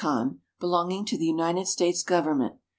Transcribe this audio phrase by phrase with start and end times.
[0.01, 2.55] the Ancon, belonging to the United States government.